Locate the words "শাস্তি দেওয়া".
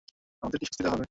0.67-0.93